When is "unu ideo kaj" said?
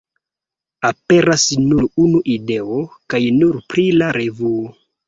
2.07-3.25